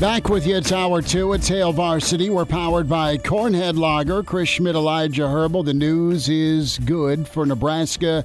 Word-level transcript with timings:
Back 0.00 0.28
with 0.28 0.44
you, 0.44 0.56
it's 0.56 0.72
hour 0.72 1.00
two 1.00 1.32
at 1.34 1.46
Hail 1.46 1.72
Varsity. 1.72 2.28
We're 2.28 2.44
powered 2.44 2.88
by 2.88 3.16
Cornhead 3.16 3.78
Lager, 3.78 4.24
Chris 4.24 4.48
Schmidt, 4.48 4.74
Elijah 4.74 5.22
Herbel. 5.22 5.64
The 5.64 5.72
news 5.72 6.28
is 6.28 6.78
good 6.80 7.28
for 7.28 7.46
Nebraska. 7.46 8.24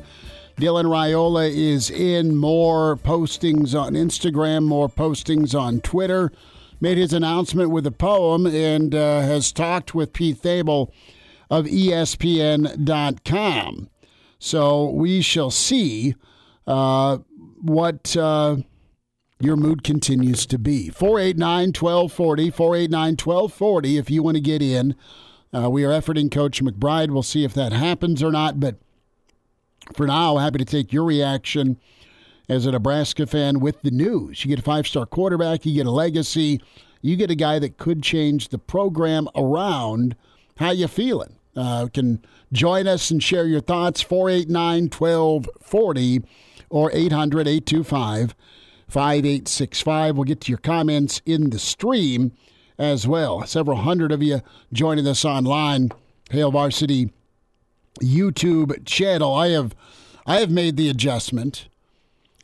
Dylan 0.58 0.86
Raiola 0.86 1.48
is 1.50 1.92
in. 1.92 2.36
More 2.36 2.98
postings 2.98 3.80
on 3.80 3.94
Instagram, 3.94 4.64
more 4.66 4.90
postings 4.90 5.58
on 5.58 5.80
Twitter. 5.80 6.32
Made 6.82 6.98
his 6.98 7.14
announcement 7.14 7.70
with 7.70 7.86
a 7.86 7.92
poem 7.92 8.48
and 8.48 8.96
uh, 8.96 9.22
has 9.22 9.52
talked 9.52 9.94
with 9.94 10.12
Pete 10.12 10.42
Thamel 10.42 10.92
of 11.52 11.66
ESPN.com. 11.66 12.80
So 14.40 14.90
we 14.90 15.22
shall 15.22 15.52
see 15.52 16.16
uh, 16.66 17.20
what. 17.62 18.18
Uh, 18.18 18.58
your 19.40 19.56
mood 19.56 19.84
continues 19.84 20.46
to 20.46 20.60
be. 20.60 20.90
489 20.90 21.70
1240, 21.70 22.52
489 22.52 23.12
1240 23.12 23.98
if 23.98 24.10
you 24.10 24.22
want 24.22 24.36
to 24.36 24.42
get 24.42 24.62
in. 24.62 24.96
Uh, 25.54 25.70
we 25.70 25.86
are 25.86 25.90
efforting 25.90 26.30
Coach 26.30 26.62
McBride. 26.62 27.12
We'll 27.12 27.24
see 27.24 27.46
if 27.46 27.54
that 27.54 27.72
happens 27.72 28.22
or 28.22 28.32
not. 28.32 28.60
But 28.60 28.76
for 29.96 30.06
now, 30.06 30.38
happy 30.38 30.58
to 30.58 30.66
take 30.66 30.92
your 30.92 31.06
reaction 31.06 31.78
as 32.50 32.66
a 32.66 32.72
Nebraska 32.72 33.26
fan 33.26 33.62
with 33.62 33.82
the 33.82 33.92
news. 33.92 34.44
You 34.44 34.50
get 34.50 34.60
a 34.60 34.64
five 34.64 34.86
star 34.86 35.06
quarterback, 35.06 35.66
you 35.66 35.74
get 35.74 35.88
a 35.88 35.92
legacy, 35.92 36.62
you 37.02 37.16
get 37.16 37.32
a 37.32 37.36
guy 37.36 37.60
that 37.60 37.78
could 37.78 38.04
change 38.04 38.50
the 38.50 38.60
program 38.60 39.30
around. 39.36 40.16
How 40.58 40.72
you 40.72 40.90
feeling? 40.90 41.38
Uh, 41.56 41.88
can 41.94 42.24
join 42.52 42.88
us 42.88 43.10
and 43.10 43.24
share 43.24 43.48
your 43.48 43.62
thoughts. 43.62 44.02
489 44.02 44.90
1240 44.90 46.24
or 46.70 46.92
800 46.92 47.48
825 47.48 48.36
5865. 48.90 50.16
We'll 50.16 50.24
get 50.24 50.42
to 50.42 50.52
your 50.52 50.60
comments 50.60 51.22
in 51.26 51.52
the 51.52 51.60
stream 51.60 52.32
as 52.78 53.08
well. 53.08 53.46
Several 53.46 53.78
hundred 53.78 54.12
of 54.12 54.24
you 54.24 54.42
joining 54.74 55.08
us 55.08 55.24
online. 55.24 55.92
Hail 56.32 56.52
Varsity 56.52 57.12
YouTube 58.02 58.86
channel. 58.86 59.34
I 59.34 59.50
have 59.50 59.76
I 60.26 60.40
have 60.40 60.52
made 60.52 60.78
the 60.78 60.90
adjustment 60.90 61.68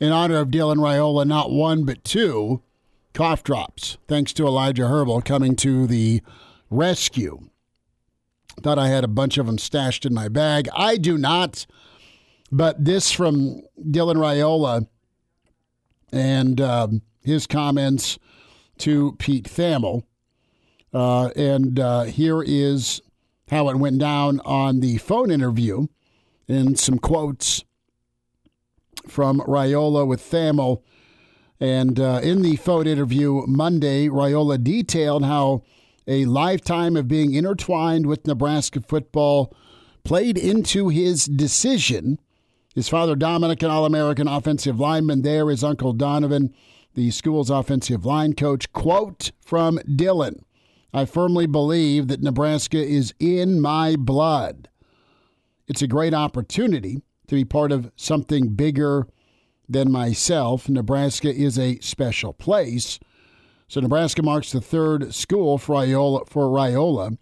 in 0.00 0.12
honor 0.12 0.38
of 0.38 0.48
Dylan 0.48 0.76
Raiola, 0.76 1.26
not 1.26 1.50
one 1.50 1.84
but 1.84 2.04
two 2.04 2.62
cough 3.14 3.42
drops. 3.42 3.96
Thanks 4.08 4.32
to 4.34 4.46
Elijah 4.46 4.82
Herbel 4.82 5.24
coming 5.24 5.56
to 5.56 5.86
the 5.86 6.20
rescue. 6.70 7.48
Thought 8.60 8.78
I 8.78 8.88
had 8.88 9.04
a 9.04 9.08
bunch 9.08 9.38
of 9.38 9.46
them 9.46 9.58
stashed 9.58 10.04
in 10.04 10.14
my 10.14 10.28
bag. 10.28 10.68
I 10.74 10.96
do 10.96 11.18
not. 11.18 11.66
But 12.52 12.84
this 12.84 13.10
from 13.10 13.62
Dylan 13.78 14.16
Raiola 14.16 14.86
and 16.12 16.60
um, 16.60 17.02
his 17.22 17.46
comments 17.46 18.18
to 18.78 19.12
Pete 19.18 19.44
Thamel. 19.44 20.04
Uh, 20.92 21.28
and 21.36 21.78
uh, 21.78 22.04
here 22.04 22.42
is 22.42 23.02
how 23.50 23.68
it 23.68 23.76
went 23.76 23.98
down 23.98 24.40
on 24.44 24.80
the 24.80 24.98
phone 24.98 25.30
interview 25.30 25.86
and 26.48 26.78
some 26.78 26.98
quotes 26.98 27.64
from 29.08 29.40
Raiola 29.40 30.06
with 30.06 30.20
Thamel. 30.22 30.82
And 31.58 31.98
uh, 31.98 32.20
in 32.22 32.42
the 32.42 32.56
phone 32.56 32.86
interview 32.86 33.42
Monday, 33.46 34.08
Raiola 34.08 34.62
detailed 34.62 35.24
how 35.24 35.62
a 36.06 36.24
lifetime 36.24 36.96
of 36.96 37.08
being 37.08 37.34
intertwined 37.34 38.06
with 38.06 38.26
Nebraska 38.26 38.80
football 38.80 39.54
played 40.04 40.38
into 40.38 40.88
his 40.88 41.24
decision 41.24 42.18
his 42.76 42.90
father, 42.90 43.16
Dominic, 43.16 43.62
an 43.62 43.70
All 43.70 43.86
American 43.86 44.28
offensive 44.28 44.78
lineman. 44.78 45.22
There 45.22 45.50
is 45.50 45.64
Uncle 45.64 45.94
Donovan, 45.94 46.52
the 46.94 47.10
school's 47.10 47.48
offensive 47.48 48.04
line 48.04 48.34
coach. 48.34 48.70
Quote 48.74 49.32
from 49.40 49.78
Dylan 49.78 50.42
I 50.92 51.06
firmly 51.06 51.46
believe 51.46 52.08
that 52.08 52.22
Nebraska 52.22 52.76
is 52.76 53.14
in 53.18 53.62
my 53.62 53.96
blood. 53.96 54.68
It's 55.66 55.80
a 55.80 55.88
great 55.88 56.12
opportunity 56.12 57.00
to 57.28 57.34
be 57.34 57.46
part 57.46 57.72
of 57.72 57.90
something 57.96 58.50
bigger 58.50 59.08
than 59.66 59.90
myself. 59.90 60.68
Nebraska 60.68 61.34
is 61.34 61.58
a 61.58 61.78
special 61.78 62.34
place. 62.34 63.00
So 63.68 63.80
Nebraska 63.80 64.22
marks 64.22 64.52
the 64.52 64.60
third 64.60 65.14
school 65.14 65.56
for 65.56 65.76
Raiola, 65.76 66.28
for 66.28 66.48
Raiola 66.48 67.16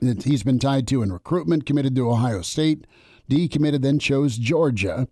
that 0.00 0.22
he's 0.22 0.44
been 0.44 0.60
tied 0.60 0.86
to 0.86 1.02
in 1.02 1.12
recruitment, 1.12 1.66
committed 1.66 1.96
to 1.96 2.08
Ohio 2.08 2.42
State, 2.42 2.86
decommitted, 3.28 3.82
then 3.82 3.98
chose 3.98 4.36
Georgia, 4.36 5.08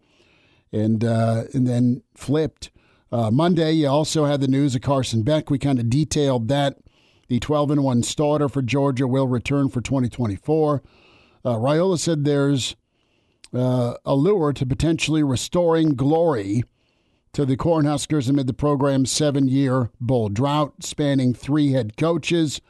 and 0.73 1.05
uh, 1.05 1.45
and 1.53 1.67
then 1.67 2.03
flipped. 2.15 2.71
Uh, 3.13 3.31
Monday, 3.31 3.73
you 3.73 3.89
also 3.89 4.25
had 4.25 4.41
the 4.41 4.49
news 4.49 4.75
of 4.75 4.83
Carson 4.83 5.23
Beck. 5.23 5.51
We 5.51 5.59
kind 5.59 5.79
of 5.79 5.89
detailed 5.89 6.49
that. 6.49 6.79
The 7.29 7.41
12 7.41 7.71
and 7.71 7.85
1 7.85 8.03
starter 8.03 8.51
for 8.51 8.61
Georgia 8.61 9.07
will 9.07 9.27
return 9.27 9.71
for 9.71 9.81
2024. 9.81 10.83
Uh, 11.45 11.97
said 11.97 12.25
there's 12.25 12.77
uh, 13.55 13.95
a 14.05 14.15
lure 14.15 14.53
to 14.53 14.67
potentially 14.67 15.23
restoring 15.23 15.95
glory 15.95 16.65
to 17.33 17.45
the 17.45 17.57
Cornhuskers 17.57 18.29
amid 18.29 18.47
the 18.47 18.53
program's 18.53 19.11
seven 19.11 19.49
year 19.49 19.91
bowl 20.01 20.29
drought, 20.29 20.85
spanning 20.85 21.35
three 21.35 21.73
head 21.73 21.97
coaches. 21.97 22.61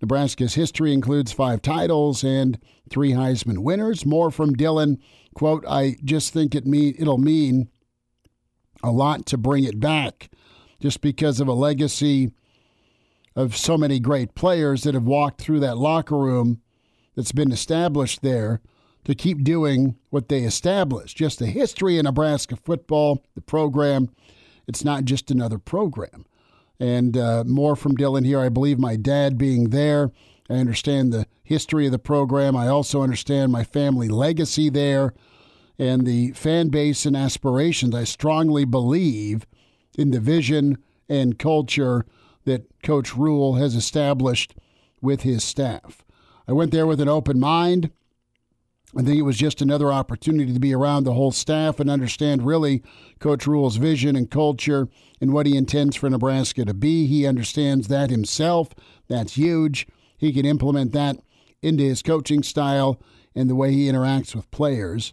Nebraska's 0.00 0.54
history 0.54 0.92
includes 0.92 1.32
five 1.32 1.62
titles 1.62 2.24
and 2.24 2.58
three 2.88 3.12
Heisman 3.12 3.58
winners. 3.58 4.06
More 4.06 4.30
from 4.30 4.54
Dylan. 4.56 4.98
Quote, 5.34 5.64
I 5.68 5.96
just 6.04 6.32
think 6.32 6.54
it 6.54 6.66
mean 6.66 6.94
it'll 6.98 7.18
mean 7.18 7.68
a 8.82 8.90
lot 8.90 9.26
to 9.26 9.36
bring 9.36 9.64
it 9.64 9.78
back 9.78 10.30
just 10.80 11.00
because 11.00 11.40
of 11.40 11.48
a 11.48 11.52
legacy 11.52 12.32
of 13.36 13.56
so 13.56 13.76
many 13.76 14.00
great 14.00 14.34
players 14.34 14.82
that 14.82 14.94
have 14.94 15.04
walked 15.04 15.40
through 15.40 15.60
that 15.60 15.76
locker 15.76 16.18
room 16.18 16.62
that's 17.14 17.32
been 17.32 17.52
established 17.52 18.22
there 18.22 18.60
to 19.04 19.14
keep 19.14 19.44
doing 19.44 19.96
what 20.10 20.28
they 20.28 20.40
established. 20.40 21.16
Just 21.16 21.38
the 21.38 21.46
history 21.46 21.98
of 21.98 22.04
Nebraska 22.04 22.56
football, 22.56 23.24
the 23.34 23.40
program. 23.40 24.08
It's 24.66 24.84
not 24.84 25.04
just 25.04 25.30
another 25.30 25.58
program. 25.58 26.24
And 26.80 27.16
uh, 27.16 27.44
more 27.46 27.76
from 27.76 27.96
Dylan 27.96 28.24
here. 28.24 28.40
I 28.40 28.48
believe 28.48 28.78
my 28.78 28.96
dad 28.96 29.38
being 29.38 29.68
there. 29.68 30.10
I 30.48 30.54
understand 30.54 31.12
the 31.12 31.26
history 31.44 31.86
of 31.86 31.92
the 31.92 31.98
program. 31.98 32.56
I 32.56 32.66
also 32.66 33.02
understand 33.02 33.52
my 33.52 33.62
family 33.62 34.08
legacy 34.08 34.70
there 34.70 35.14
and 35.78 36.06
the 36.06 36.32
fan 36.32 36.68
base 36.68 37.06
and 37.06 37.16
aspirations. 37.16 37.94
I 37.94 38.04
strongly 38.04 38.64
believe 38.64 39.46
in 39.96 40.10
the 40.10 40.20
vision 40.20 40.78
and 41.08 41.38
culture 41.38 42.04
that 42.44 42.66
Coach 42.82 43.14
Rhule 43.14 43.54
has 43.54 43.74
established 43.74 44.54
with 45.02 45.22
his 45.22 45.44
staff. 45.44 46.04
I 46.48 46.52
went 46.52 46.72
there 46.72 46.86
with 46.86 47.00
an 47.00 47.08
open 47.08 47.38
mind. 47.38 47.90
I 48.96 49.02
think 49.02 49.18
it 49.18 49.22
was 49.22 49.36
just 49.36 49.62
another 49.62 49.92
opportunity 49.92 50.52
to 50.52 50.58
be 50.58 50.74
around 50.74 51.04
the 51.04 51.12
whole 51.12 51.30
staff 51.30 51.78
and 51.78 51.88
understand 51.88 52.44
really 52.44 52.82
Coach 53.20 53.46
Rhule's 53.46 53.76
vision 53.76 54.16
and 54.16 54.28
culture 54.28 54.88
and 55.20 55.32
what 55.32 55.46
he 55.46 55.56
intends 55.56 55.94
for 55.94 56.10
Nebraska 56.10 56.64
to 56.64 56.74
be. 56.74 57.06
He 57.06 57.26
understands 57.26 57.86
that 57.86 58.10
himself. 58.10 58.70
That's 59.06 59.34
huge. 59.34 59.86
He 60.18 60.32
can 60.32 60.44
implement 60.44 60.92
that 60.92 61.18
into 61.62 61.84
his 61.84 62.02
coaching 62.02 62.42
style 62.42 63.00
and 63.34 63.48
the 63.48 63.54
way 63.54 63.72
he 63.72 63.86
interacts 63.86 64.34
with 64.34 64.50
players. 64.50 65.12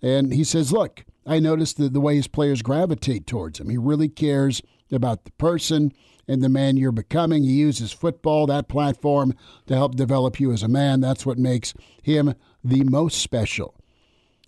And 0.00 0.32
he 0.32 0.42
says, 0.42 0.72
Look, 0.72 1.04
I 1.26 1.38
noticed 1.38 1.76
the, 1.76 1.90
the 1.90 2.00
way 2.00 2.16
his 2.16 2.28
players 2.28 2.62
gravitate 2.62 3.26
towards 3.26 3.60
him. 3.60 3.68
He 3.68 3.76
really 3.76 4.08
cares 4.08 4.62
about 4.90 5.24
the 5.24 5.32
person 5.32 5.92
and 6.26 6.42
the 6.42 6.48
man 6.48 6.76
you're 6.76 6.92
becoming. 6.92 7.42
He 7.42 7.52
uses 7.52 7.92
football, 7.92 8.46
that 8.46 8.68
platform, 8.68 9.34
to 9.66 9.74
help 9.74 9.96
develop 9.96 10.40
you 10.40 10.52
as 10.52 10.62
a 10.62 10.68
man. 10.68 11.00
That's 11.00 11.26
what 11.26 11.38
makes 11.38 11.74
him 12.02 12.34
the 12.62 12.84
most 12.84 13.20
special. 13.20 13.74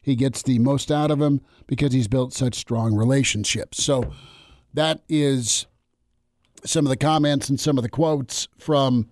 He 0.03 0.17
gets 0.17 0.43
the 0.43 0.59
most 0.59 0.91
out 0.91 1.11
of 1.11 1.21
him 1.21 1.41
because 1.67 1.93
he's 1.93 2.09
built 2.09 2.33
such 2.33 2.55
strong 2.55 2.95
relationships. 2.95 3.83
So 3.85 4.13
that 4.73 5.01
is 5.09 5.67
some 6.65 6.87
of 6.87 6.91
the 6.91 6.97
comments 6.97 7.49
and 7.49 7.61
some 7.61 7.79
of 7.79 7.83
the 7.83 7.91
quotes 7.91 8.49
from 8.59 9.09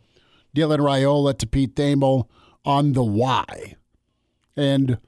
Dylan 0.57 0.79
Raiola 0.79 1.37
to 1.39 1.47
Pete 1.47 1.75
Thamel 1.75 2.27
on 2.65 2.93
the 2.93 3.05
why. 3.05 3.77
And, 4.57 4.99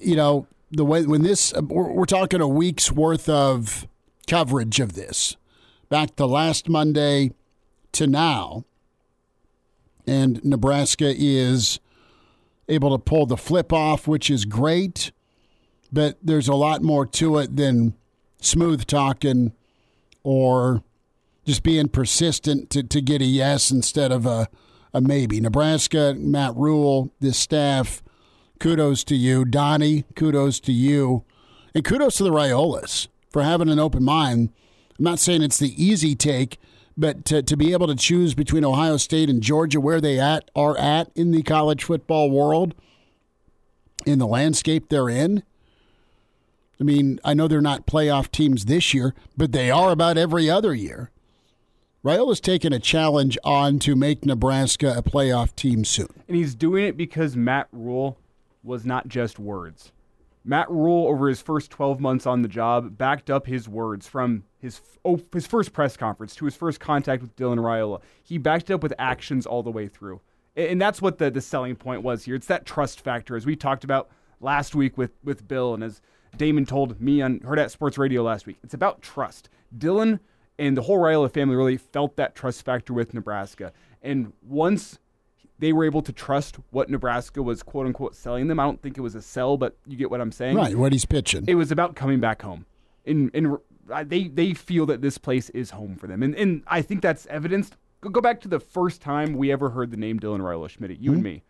you 0.00 0.16
know, 0.16 0.46
the 0.70 0.84
way 0.84 1.04
when 1.04 1.22
this, 1.22 1.52
we're, 1.60 2.06
talking 2.06 2.40
a 2.40 2.48
week's 2.48 2.90
worth 2.90 3.28
of 3.28 3.86
coverage 4.26 4.80
of 4.80 4.94
this, 4.94 5.36
back 5.88 6.16
to 6.16 6.26
last 6.26 6.68
Monday 6.68 7.32
to 7.92 8.06
now. 8.06 8.64
And 10.06 10.42
Nebraska 10.44 11.12
is 11.16 11.78
able 12.68 12.96
to 12.96 13.02
pull 13.02 13.26
the 13.26 13.36
flip 13.36 13.72
off, 13.72 14.06
which 14.06 14.30
is 14.30 14.44
great. 14.44 15.12
But 15.92 16.16
there's 16.22 16.48
a 16.48 16.54
lot 16.54 16.82
more 16.82 17.04
to 17.06 17.38
it 17.38 17.56
than 17.56 17.94
smooth 18.40 18.86
talking 18.86 19.52
or 20.22 20.82
just 21.44 21.62
being 21.62 21.88
persistent 21.88 22.70
to, 22.70 22.82
to 22.82 23.00
get 23.00 23.20
a 23.20 23.26
yes 23.26 23.70
instead 23.70 24.12
of 24.12 24.26
a, 24.26 24.48
a 24.94 25.00
maybe. 25.00 25.40
Nebraska, 25.40 26.14
Matt 26.16 26.54
Rhule, 26.56 27.12
this 27.20 27.38
staff, 27.38 28.02
kudos 28.60 29.04
to 29.04 29.16
you. 29.16 29.44
Donnie, 29.44 30.04
kudos 30.14 30.60
to 30.60 30.72
you. 30.72 31.24
And 31.74 31.84
kudos 31.84 32.16
to 32.16 32.24
the 32.24 32.30
Raiolas 32.30 33.08
for 33.30 33.42
having 33.42 33.68
an 33.68 33.78
open 33.78 34.04
mind. 34.04 34.50
I'm 34.98 35.04
not 35.04 35.18
saying 35.18 35.42
it's 35.42 35.58
the 35.58 35.82
easy 35.82 36.14
take, 36.14 36.60
but 36.96 37.24
to, 37.26 37.42
to 37.42 37.56
be 37.56 37.72
able 37.72 37.86
to 37.86 37.94
choose 37.94 38.34
between 38.34 38.64
Ohio 38.64 38.96
State 38.96 39.30
and 39.30 39.42
Georgia, 39.42 39.80
where 39.80 40.00
they 40.00 40.18
at 40.18 40.50
are 40.54 40.76
at 40.78 41.10
in 41.14 41.30
the 41.30 41.42
college 41.42 41.84
football 41.84 42.30
world, 42.30 42.74
in 44.06 44.18
the 44.18 44.26
landscape 44.26 44.88
they're 44.88 45.08
in. 45.08 45.42
I 46.80 46.84
mean, 46.84 47.20
I 47.24 47.34
know 47.34 47.46
they're 47.46 47.60
not 47.60 47.86
playoff 47.86 48.30
teams 48.30 48.64
this 48.64 48.92
year, 48.92 49.14
but 49.36 49.52
they 49.52 49.70
are 49.70 49.92
about 49.92 50.18
every 50.18 50.50
other 50.50 50.74
year. 50.74 51.10
Raiola's 52.04 52.40
taken 52.40 52.72
a 52.72 52.80
challenge 52.80 53.38
on 53.44 53.78
to 53.80 53.94
make 53.94 54.26
Nebraska 54.26 54.94
a 54.96 55.02
playoff 55.02 55.54
team 55.54 55.84
soon. 55.84 56.08
And 56.26 56.36
he's 56.36 56.56
doing 56.56 56.84
it 56.84 56.96
because 56.96 57.36
Matt 57.36 57.68
Rhule 57.70 58.18
was 58.64 58.84
not 58.84 59.06
just 59.06 59.38
words. 59.38 59.92
Matt 60.44 60.70
Rhule, 60.70 61.06
over 61.06 61.28
his 61.28 61.40
first 61.40 61.70
12 61.70 62.00
months 62.00 62.26
on 62.26 62.42
the 62.42 62.48
job, 62.48 62.98
backed 62.98 63.30
up 63.30 63.46
his 63.46 63.68
words 63.68 64.08
from 64.08 64.44
his 64.58 64.80
oh, 65.04 65.20
his 65.32 65.46
first 65.46 65.72
press 65.72 65.96
conference 65.96 66.34
to 66.36 66.44
his 66.44 66.56
first 66.56 66.80
contact 66.80 67.22
with 67.22 67.36
Dylan 67.36 67.58
Raiola. 67.58 68.00
He 68.22 68.38
backed 68.38 68.70
it 68.70 68.74
up 68.74 68.82
with 68.82 68.92
actions 68.98 69.46
all 69.46 69.62
the 69.62 69.70
way 69.70 69.88
through. 69.88 70.20
And 70.56 70.80
that's 70.80 71.00
what 71.00 71.18
the, 71.18 71.30
the 71.30 71.40
selling 71.40 71.76
point 71.76 72.02
was 72.02 72.24
here. 72.24 72.34
It's 72.34 72.46
that 72.48 72.66
trust 72.66 73.00
factor, 73.00 73.36
as 73.36 73.46
we 73.46 73.56
talked 73.56 73.84
about 73.84 74.10
last 74.40 74.74
week 74.74 74.98
with, 74.98 75.12
with 75.24 75.48
Bill, 75.48 75.72
and 75.74 75.82
as 75.82 76.02
Damon 76.36 76.66
told 76.66 77.00
me 77.00 77.22
on 77.22 77.40
Hurrdat 77.40 77.70
Sports 77.70 77.96
Radio 77.96 78.22
last 78.22 78.46
week. 78.46 78.58
It's 78.62 78.74
about 78.74 79.00
trust. 79.00 79.48
Dylan 79.76 80.20
and 80.58 80.76
the 80.76 80.82
whole 80.82 80.98
Raiola 80.98 81.32
family 81.32 81.56
really 81.56 81.76
felt 81.76 82.16
that 82.16 82.34
trust 82.34 82.64
factor 82.64 82.92
with 82.92 83.14
Nebraska. 83.14 83.72
And 84.02 84.32
once 84.42 84.98
they 85.62 85.72
were 85.72 85.84
able 85.84 86.02
to 86.02 86.12
trust 86.12 86.56
what 86.70 86.90
Nebraska 86.90 87.40
was 87.40 87.62
quote 87.62 87.86
unquote 87.86 88.16
selling 88.16 88.48
them. 88.48 88.58
I 88.58 88.64
don't 88.64 88.82
think 88.82 88.98
it 88.98 89.00
was 89.00 89.14
a 89.14 89.22
sell, 89.22 89.56
but 89.56 89.76
you 89.86 89.96
get 89.96 90.10
what 90.10 90.20
I'm 90.20 90.32
saying. 90.32 90.56
Right, 90.56 90.76
what 90.76 90.90
he's 90.90 91.04
pitching. 91.04 91.44
It 91.46 91.54
was 91.54 91.70
about 91.70 91.94
coming 91.94 92.18
back 92.18 92.42
home. 92.42 92.66
And 93.06 93.30
and 93.32 93.56
they 94.08 94.24
they 94.24 94.54
feel 94.54 94.86
that 94.86 95.02
this 95.02 95.18
place 95.18 95.50
is 95.50 95.70
home 95.70 95.94
for 95.94 96.08
them. 96.08 96.24
And 96.24 96.34
and 96.34 96.64
I 96.66 96.82
think 96.82 97.00
that's 97.00 97.26
evidenced. 97.26 97.76
Go 98.00 98.20
back 98.20 98.40
to 98.40 98.48
the 98.48 98.58
first 98.58 99.00
time 99.00 99.34
we 99.34 99.52
ever 99.52 99.70
heard 99.70 99.92
the 99.92 99.96
name 99.96 100.18
Dylan 100.18 100.40
Raiola 100.40 100.68
Schmidt, 100.68 100.90
you 100.90 101.10
mm-hmm. 101.10 101.14
and 101.14 101.22
me. 101.22 101.42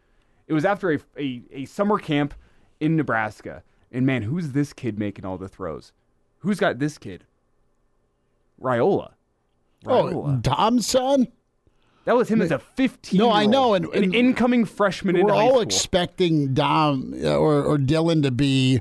It 0.47 0.53
was 0.53 0.67
after 0.67 0.93
a, 0.93 0.99
a, 1.19 1.43
a 1.51 1.65
summer 1.65 1.99
camp 1.99 2.35
in 2.81 2.97
Nebraska. 2.97 3.63
And 3.91 4.05
man, 4.05 4.21
who's 4.21 4.53
this 4.53 4.75
kid 4.75 4.99
making 4.99 5.25
all 5.25 5.39
the 5.39 5.49
throws? 5.49 5.93
Who's 6.41 6.61
got 6.61 6.79
this 6.79 6.99
kid? 6.99 7.25
Raiola. 8.61 9.13
Raiola. 9.87 10.13
Oh, 10.15 10.37
Dom's 10.37 10.87
son? 10.87 11.29
That 12.05 12.17
was 12.17 12.29
him 12.29 12.43
as 12.43 12.51
a 12.51 12.59
15. 12.59 13.19
No, 13.19 13.31
I 13.31 13.47
know, 13.47 13.75
and, 13.75 13.87
and 13.87 14.05
an 14.07 14.15
incoming 14.15 14.65
freshman. 14.65 15.21
We're 15.21 15.33
all 15.33 15.61
expecting 15.61 16.53
Dom 16.53 17.15
uh, 17.23 17.37
or, 17.37 17.63
or 17.63 17.79
Dylan 17.79 18.23
to 18.25 18.33
be 18.33 18.81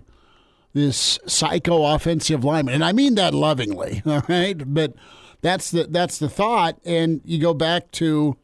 this 0.73 1.19
psycho 1.27 1.85
offensive 1.85 2.43
lineman, 2.43 2.75
and 2.75 2.83
I 2.83 2.93
mean 2.93 3.15
that 3.15 3.33
lovingly. 3.33 4.01
All 4.07 4.23
right, 4.27 4.73
but 4.73 4.93
that's 5.41 5.71
the 5.71 5.83
that's 5.83 6.17
the 6.17 6.29
thought, 6.29 6.79
and 6.85 7.21
you 7.23 7.39
go 7.39 7.53
back 7.53 7.91
to 7.91 8.37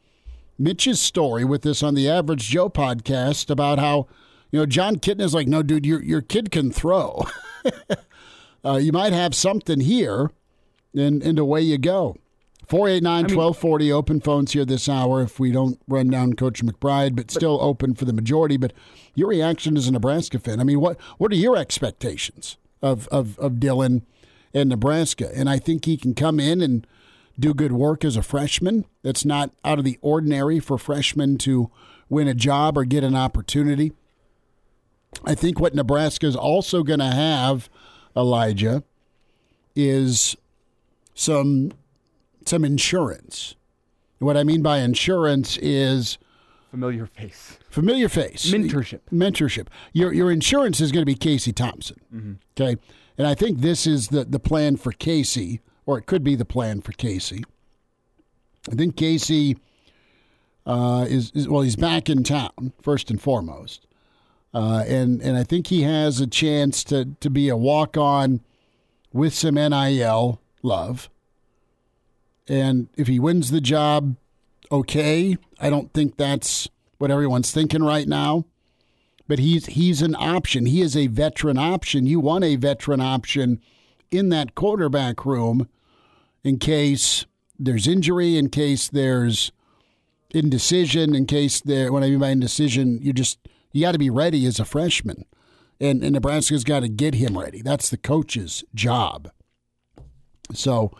Mitch's 0.58 1.00
story 1.00 1.44
with 1.44 1.62
this 1.62 1.82
on 1.82 1.94
the 1.94 2.08
Average 2.08 2.48
Joe 2.48 2.68
podcast 2.68 3.50
about 3.50 3.78
how 3.78 4.06
you 4.50 4.60
know 4.60 4.66
John 4.66 4.98
Kitten 4.98 5.24
is 5.24 5.34
like, 5.34 5.48
no, 5.48 5.62
dude, 5.62 5.86
your 5.86 6.02
your 6.02 6.20
kid 6.20 6.50
can 6.50 6.70
throw. 6.70 7.24
uh, 8.64 8.76
you 8.76 8.92
might 8.92 9.12
have 9.12 9.34
something 9.34 9.80
here, 9.80 10.30
and 10.94 11.22
and 11.22 11.38
away 11.38 11.62
you 11.62 11.78
go. 11.78 12.16
489 12.68 13.34
1240 13.34 13.92
open 13.92 14.20
phones 14.20 14.52
here 14.52 14.64
this 14.66 14.90
hour 14.90 15.22
if 15.22 15.40
we 15.40 15.50
don't 15.50 15.80
run 15.88 16.08
down 16.08 16.34
Coach 16.34 16.62
McBride, 16.62 17.16
but 17.16 17.30
still 17.30 17.58
open 17.62 17.94
for 17.94 18.04
the 18.04 18.12
majority. 18.12 18.58
But 18.58 18.74
your 19.14 19.28
reaction 19.28 19.76
as 19.78 19.88
a 19.88 19.92
Nebraska 19.92 20.38
fan, 20.38 20.60
I 20.60 20.64
mean, 20.64 20.78
what, 20.78 21.00
what 21.16 21.32
are 21.32 21.36
your 21.36 21.56
expectations 21.56 22.58
of, 22.82 23.08
of, 23.08 23.38
of 23.38 23.54
Dylan 23.54 24.02
and 24.52 24.68
Nebraska? 24.68 25.30
And 25.34 25.48
I 25.48 25.58
think 25.58 25.86
he 25.86 25.96
can 25.96 26.14
come 26.14 26.38
in 26.38 26.60
and 26.60 26.86
do 27.40 27.54
good 27.54 27.72
work 27.72 28.04
as 28.04 28.16
a 28.16 28.22
freshman. 28.22 28.84
That's 29.02 29.24
not 29.24 29.50
out 29.64 29.78
of 29.78 29.86
the 29.86 29.98
ordinary 30.02 30.60
for 30.60 30.76
freshmen 30.76 31.38
to 31.38 31.70
win 32.10 32.28
a 32.28 32.34
job 32.34 32.76
or 32.76 32.84
get 32.84 33.02
an 33.02 33.14
opportunity. 33.14 33.92
I 35.24 35.34
think 35.34 35.58
what 35.58 35.74
Nebraska 35.74 36.26
is 36.26 36.36
also 36.36 36.82
going 36.82 36.98
to 36.98 37.06
have, 37.06 37.70
Elijah, 38.14 38.84
is 39.74 40.36
some 41.14 41.72
some 42.48 42.64
insurance. 42.64 43.54
What 44.18 44.36
I 44.36 44.44
mean 44.44 44.62
by 44.62 44.78
insurance 44.78 45.56
is 45.58 46.18
familiar 46.70 47.06
face. 47.06 47.58
Familiar 47.70 48.08
face. 48.08 48.50
Mentorship. 48.50 49.00
Mentorship. 49.12 49.68
Your 49.92 50.12
your 50.12 50.32
insurance 50.32 50.80
is 50.80 50.90
going 50.92 51.02
to 51.02 51.06
be 51.06 51.14
Casey 51.14 51.52
Thompson. 51.52 52.00
Mm-hmm. 52.14 52.32
Okay, 52.60 52.80
and 53.16 53.26
I 53.26 53.34
think 53.34 53.60
this 53.60 53.86
is 53.86 54.08
the 54.08 54.24
the 54.24 54.40
plan 54.40 54.76
for 54.76 54.92
Casey, 54.92 55.60
or 55.86 55.98
it 55.98 56.06
could 56.06 56.24
be 56.24 56.34
the 56.34 56.44
plan 56.44 56.80
for 56.80 56.92
Casey. 56.92 57.44
I 58.70 58.74
think 58.74 58.96
Casey 58.96 59.56
uh, 60.66 61.06
is, 61.08 61.30
is 61.34 61.48
well. 61.48 61.62
He's 61.62 61.76
back 61.76 62.10
in 62.10 62.24
town 62.24 62.72
first 62.82 63.10
and 63.10 63.20
foremost, 63.20 63.86
uh, 64.52 64.84
and 64.86 65.22
and 65.22 65.36
I 65.36 65.44
think 65.44 65.68
he 65.68 65.82
has 65.82 66.20
a 66.20 66.26
chance 66.26 66.84
to 66.84 67.16
to 67.20 67.30
be 67.30 67.48
a 67.48 67.56
walk 67.56 67.96
on 67.96 68.40
with 69.12 69.32
some 69.32 69.54
NIL 69.54 70.40
love. 70.62 71.08
And 72.48 72.88
if 72.96 73.06
he 73.06 73.18
wins 73.18 73.50
the 73.50 73.60
job, 73.60 74.16
okay. 74.72 75.36
I 75.60 75.70
don't 75.70 75.92
think 75.92 76.16
that's 76.16 76.68
what 76.98 77.10
everyone's 77.10 77.50
thinking 77.50 77.82
right 77.82 78.08
now. 78.08 78.44
But 79.26 79.38
he's 79.38 79.66
he's 79.66 80.00
an 80.00 80.16
option. 80.16 80.64
He 80.64 80.80
is 80.80 80.96
a 80.96 81.06
veteran 81.06 81.58
option. 81.58 82.06
You 82.06 82.18
want 82.18 82.44
a 82.44 82.56
veteran 82.56 83.00
option 83.00 83.60
in 84.10 84.30
that 84.30 84.54
quarterback 84.54 85.26
room 85.26 85.68
in 86.42 86.58
case 86.58 87.26
there's 87.58 87.86
injury, 87.86 88.38
in 88.38 88.48
case 88.48 88.88
there's 88.88 89.52
indecision, 90.30 91.14
in 91.14 91.26
case 91.26 91.60
there 91.60 91.92
when 91.92 92.02
I 92.02 92.08
mean 92.08 92.20
by 92.20 92.30
indecision, 92.30 93.00
you 93.02 93.12
just 93.12 93.38
you 93.72 93.82
got 93.82 93.92
to 93.92 93.98
be 93.98 94.10
ready 94.10 94.46
as 94.46 94.58
a 94.58 94.64
freshman. 94.64 95.24
And, 95.80 96.02
and 96.02 96.14
Nebraska's 96.14 96.64
got 96.64 96.80
to 96.80 96.88
get 96.88 97.14
him 97.14 97.38
ready. 97.38 97.62
That's 97.62 97.88
the 97.88 97.96
coach's 97.96 98.64
job. 98.74 99.30
So 100.52 100.90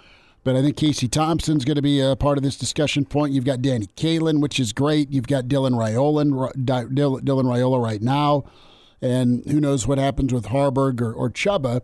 but 0.45 0.57
I 0.57 0.63
think 0.63 0.77
Casey 0.77 1.09
Thompson's 1.09 1.65
going 1.65 1.77
to 1.77 1.83
be 1.83 2.01
a 2.01 2.17
part 2.17 2.39
of 2.39 2.45
this 2.45 2.57
discussion 2.57 3.05
point. 3.05 3.33
You've 3.33 3.45
got 3.45 3.63
Danny 3.63 3.87
Kaelin, 3.97 4.41
which 4.41 4.59
is 4.59 4.73
great. 4.73 5.11
You've 5.13 5.27
got 5.27 5.45
Dylan 5.45 5.73
Raiola, 5.73 6.55
Dylan 6.55 7.21
Raiola 7.23 7.83
right 7.83 8.01
now. 8.01 8.45
And 9.01 9.45
who 9.47 9.61
knows 9.61 9.87
what 9.87 9.99
happens 9.99 10.33
with 10.33 10.47
Haarberg 10.47 11.01
or, 11.01 11.13
or 11.13 11.31
Chubba. 11.31 11.83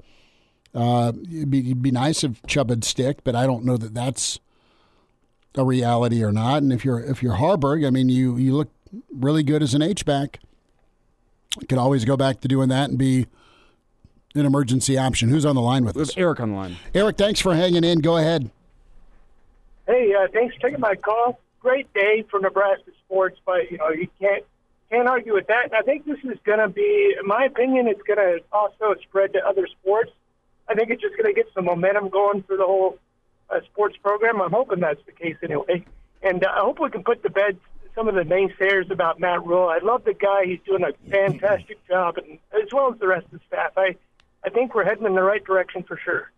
Uh, 0.75 1.13
it'd, 1.31 1.51
be, 1.51 1.61
it'd 1.61 1.83
be 1.83 1.93
nice 1.93 2.25
if 2.25 2.43
Chubba'd 2.43 2.85
stick, 2.85 3.23
but 3.23 3.37
I 3.37 3.47
don't 3.47 3.65
know 3.65 3.77
that 3.77 3.95
that's 3.95 4.41
a 5.57 5.65
reality 5.65 6.23
or 6.25 6.33
not. 6.33 6.63
And 6.63 6.73
if 6.73 6.85
you're 6.85 7.01
if 7.01 7.23
you're 7.23 7.37
Haarberg, 7.37 7.87
I 7.87 7.91
mean, 7.91 8.09
you 8.09 8.37
you 8.37 8.57
look 8.57 8.71
really 9.13 9.43
good 9.43 9.63
as 9.63 9.75
an 9.75 9.83
H 9.83 10.05
back. 10.05 10.41
You 11.61 11.67
could 11.69 11.79
always 11.79 12.05
go 12.05 12.17
back 12.17 12.41
to 12.41 12.49
doing 12.49 12.69
that 12.71 12.91
and 12.91 12.99
be 12.99 13.27
an 14.35 14.47
emergency 14.47 14.99
option. 14.99 15.29
Who's 15.29 15.47
on 15.47 15.55
the 15.55 15.61
line 15.61 15.85
with, 15.85 15.97
with 15.97 16.11
us? 16.11 16.17
Eric 16.17 16.41
on 16.41 16.51
the 16.51 16.57
line. 16.57 16.77
Eric, 16.93 17.17
thanks 17.17 17.41
for 17.41 17.55
hanging 17.55 17.85
in. 17.85 18.01
Go 18.01 18.17
ahead. 18.17 18.51
Hey, 19.87 20.13
uh, 20.15 20.27
thanks 20.33 20.57
for 20.57 20.63
taking 20.63 20.81
my 20.81 20.97
call. 20.97 21.39
Great 21.61 21.93
day 21.95 22.25
for 22.31 22.41
Nebraska 22.41 22.91
sports, 23.05 23.39
but 23.47 23.71
you 23.71 23.79
know 23.79 23.91
you 23.91 24.09
can't 24.21 24.45
can't 24.91 25.09
argue 25.09 25.35
with 25.35 25.47
that. 25.47 25.67
And 25.67 25.75
I 25.75 25.83
think 25.83 26.05
this 26.05 26.19
is 26.25 26.39
going 26.45 26.59
to 26.59 26.69
be, 26.69 27.15
in 27.19 27.27
my 27.27 27.45
opinion, 27.45 27.87
it's 27.87 28.03
going 28.03 28.19
to 28.19 28.43
also 28.53 28.95
spread 29.03 29.33
to 29.35 29.47
other 29.47 29.67
sports. 29.67 30.11
I 30.69 30.75
think 30.75 30.91
it's 30.91 31.01
just 31.01 31.17
going 31.17 31.33
to 31.33 31.33
get 31.33 31.47
some 31.55 31.67
momentum 31.67 32.09
going 32.09 32.43
for 32.43 32.57
the 32.57 32.65
whole 32.65 32.99
uh, 33.51 33.61
sports 33.73 33.97
program. 34.03 34.43
I'm 34.43 34.51
hoping 34.51 34.81
that's 34.81 35.05
the 35.07 35.13
case 35.13 35.37
anyway. 35.43 35.85
And 36.23 36.45
uh, 36.45 36.49
I 36.55 36.61
hope 36.61 36.81
we 36.81 36.91
can 36.91 37.03
put 37.03 37.23
to 37.23 37.31
bed 37.31 37.59
some 37.95 38.09
of 38.09 38.15
the 38.15 38.23
naysayers 38.23 38.91
about 38.91 39.21
Matt 39.21 39.47
Rhule. 39.47 39.69
I 39.69 39.79
love 39.79 40.05
the 40.05 40.15
guy; 40.15 40.45
he's 40.47 40.61
doing 40.67 40.83
a 40.83 40.93
fantastic 41.11 41.87
job, 41.87 42.19
and 42.19 42.39
as 42.53 42.73
well 42.73 42.93
as 42.93 42.99
the 42.99 43.07
rest 43.07 43.27
of 43.27 43.33
the 43.33 43.41
staff. 43.47 43.73
I 43.77 43.97
I 44.45 44.51
think 44.51 44.75
we're 44.75 44.85
heading 44.85 45.07
in 45.07 45.15
the 45.15 45.23
right 45.23 45.45
direction 45.45 45.83
for 45.83 45.97
sure. 45.97 46.31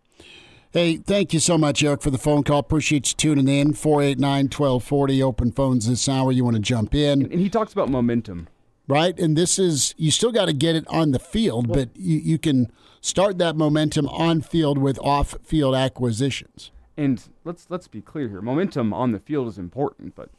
Hey, 0.71 0.97
thank 0.97 1.33
you 1.33 1.39
so 1.39 1.57
much, 1.57 1.83
Eric, 1.83 2.01
for 2.01 2.11
the 2.11 2.17
phone 2.17 2.43
call. 2.43 2.59
Appreciate 2.59 3.09
you 3.09 3.15
tuning 3.15 3.47
in. 3.47 3.73
489 3.73 4.45
1240, 4.45 5.23
open 5.23 5.51
phones 5.51 5.87
this 5.87 6.07
hour. 6.09 6.31
You 6.31 6.43
want 6.43 6.55
to 6.55 6.61
jump 6.61 6.93
in. 6.93 7.23
And 7.23 7.39
he 7.39 7.49
talks 7.49 7.73
about 7.73 7.89
momentum. 7.89 8.47
Right? 8.87 9.17
And 9.19 9.37
this 9.37 9.59
is, 9.59 9.93
you 9.97 10.11
still 10.11 10.31
got 10.31 10.45
to 10.45 10.53
get 10.53 10.75
it 10.75 10.85
on 10.87 11.11
the 11.11 11.19
field, 11.19 11.67
but 11.67 11.89
you, 11.95 12.19
you 12.19 12.37
can 12.37 12.71
start 13.01 13.37
that 13.39 13.55
momentum 13.55 14.07
on 14.07 14.41
field 14.41 14.77
with 14.77 14.97
off 14.99 15.35
field 15.43 15.75
acquisitions. 15.75 16.71
And 16.95 17.21
let's 17.43 17.67
let's 17.69 17.87
be 17.87 18.01
clear 18.01 18.27
here. 18.27 18.41
Momentum 18.41 18.93
on 18.93 19.11
the 19.11 19.19
field 19.19 19.47
is 19.47 19.57
important, 19.57 20.15
but 20.15 20.29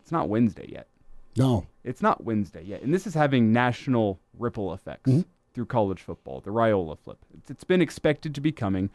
it's 0.00 0.10
not 0.10 0.28
Wednesday 0.28 0.68
yet. 0.68 0.88
No. 1.36 1.66
It's 1.84 2.02
not 2.02 2.24
Wednesday 2.24 2.64
yet. 2.64 2.82
And 2.82 2.92
this 2.92 3.06
is 3.06 3.14
having 3.14 3.52
national 3.52 4.18
ripple 4.38 4.72
effects 4.72 5.10
Mm-hmm. 5.10 5.28
Through 5.58 5.66
college 5.66 6.00
football, 6.00 6.40
the 6.40 6.52
Raiola 6.52 6.96
flip. 6.96 7.18
It's, 7.36 7.50
it's 7.50 7.64
been 7.64 7.82
expected 7.82 8.32
to 8.36 8.40
be 8.40 8.52
coming, 8.52 8.90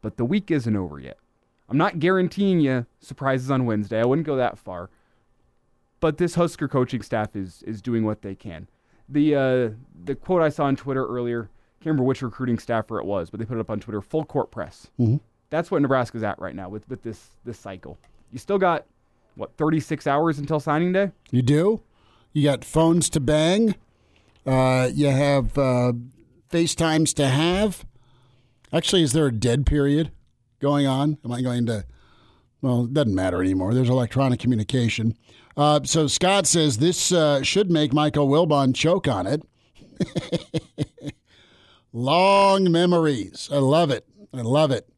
but 0.00 0.16
the 0.16 0.24
week 0.24 0.50
isn't 0.50 0.74
over 0.74 0.98
yet. 0.98 1.18
I'm 1.68 1.76
not 1.76 1.98
guaranteeing 1.98 2.58
you 2.58 2.86
surprises 3.00 3.50
on 3.50 3.66
Wednesday. 3.66 4.00
I 4.00 4.06
wouldn't 4.06 4.26
go 4.26 4.34
that 4.36 4.56
far. 4.58 4.88
But 6.00 6.16
this 6.16 6.36
Husker 6.36 6.68
coaching 6.68 7.02
staff 7.02 7.36
is 7.36 7.62
is 7.64 7.82
doing 7.82 8.06
what 8.06 8.22
they 8.22 8.34
can. 8.34 8.66
The 9.10 9.34
uh, 9.34 9.70
the 10.04 10.14
quote 10.14 10.40
I 10.40 10.48
saw 10.48 10.64
on 10.64 10.74
Twitter 10.74 11.06
earlier, 11.06 11.50
can't 11.80 11.88
remember 11.88 12.04
which 12.04 12.22
recruiting 12.22 12.58
staffer 12.58 12.98
it 12.98 13.04
was, 13.04 13.28
but 13.28 13.38
they 13.38 13.44
put 13.44 13.58
it 13.58 13.60
up 13.60 13.68
on 13.68 13.78
Twitter, 13.78 14.00
full 14.00 14.24
court 14.24 14.50
press. 14.50 14.88
That's 15.50 15.70
what 15.70 15.82
Nebraska's 15.82 16.22
at 16.22 16.38
right 16.38 16.54
now 16.54 16.70
with, 16.70 16.88
with 16.88 17.02
this 17.02 17.28
this 17.44 17.58
cycle. 17.58 17.98
You 18.32 18.38
still 18.38 18.58
got 18.58 18.86
what 19.34 19.54
36 19.58 20.06
hours 20.06 20.38
until 20.38 20.60
signing 20.60 20.94
day? 20.94 21.10
You 21.30 21.42
do? 21.42 21.82
You 22.32 22.44
got 22.44 22.64
phones 22.64 23.10
to 23.10 23.20
bang. 23.20 23.74
Uh, 24.46 24.90
you 24.92 25.08
have 25.08 25.56
uh, 25.58 25.92
FaceTimes 26.50 27.14
to 27.14 27.28
have. 27.28 27.84
Actually, 28.72 29.02
is 29.02 29.12
there 29.12 29.26
a 29.26 29.32
dead 29.32 29.66
period 29.66 30.10
going 30.60 30.86
on? 30.86 31.18
Am 31.24 31.32
I 31.32 31.42
going 31.42 31.66
to? 31.66 31.84
Well, 32.62 32.84
it 32.84 32.94
doesn't 32.94 33.14
matter 33.14 33.40
anymore. 33.40 33.74
There's 33.74 33.88
electronic 33.88 34.40
communication. 34.40 35.16
Uh, 35.56 35.80
so 35.84 36.06
Scott 36.06 36.46
says 36.46 36.78
this 36.78 37.10
uh, 37.12 37.42
should 37.42 37.70
make 37.70 37.92
Michael 37.92 38.28
Wilbon 38.28 38.74
choke 38.74 39.08
on 39.08 39.26
it. 39.26 39.42
Long 41.92 42.70
memories. 42.70 43.48
I 43.52 43.58
love 43.58 43.90
it. 43.90 44.06
I 44.32 44.42
love 44.42 44.70
it. 44.70 44.88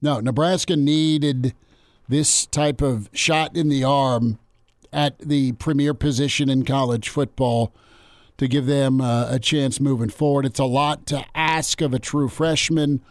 No, 0.00 0.20
Nebraska 0.20 0.76
needed 0.76 1.54
this 2.08 2.46
type 2.46 2.80
of 2.80 3.10
shot 3.12 3.56
in 3.56 3.68
the 3.68 3.82
arm 3.84 4.38
at 4.92 5.18
the 5.18 5.52
premier 5.52 5.94
position 5.94 6.48
in 6.48 6.64
college 6.64 7.08
football 7.08 7.74
to 8.38 8.48
give 8.48 8.66
them 8.66 9.00
uh, 9.00 9.26
a 9.30 9.38
chance 9.38 9.78
moving 9.80 10.08
forward. 10.08 10.46
It's 10.46 10.58
a 10.58 10.64
lot 10.64 11.06
to 11.06 11.24
ask 11.34 11.80
of 11.80 11.92
a 11.92 11.98
true 11.98 12.28
freshman, 12.28 13.02